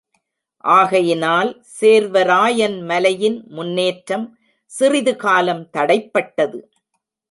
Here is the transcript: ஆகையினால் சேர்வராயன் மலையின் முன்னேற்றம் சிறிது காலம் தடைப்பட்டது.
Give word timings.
ஆகையினால் 0.63 1.51
சேர்வராயன் 1.81 2.77
மலையின் 2.85 3.39
முன்னேற்றம் 3.49 4.27
சிறிது 4.71 5.15
காலம் 5.15 5.65
தடைப்பட்டது. 5.77 6.59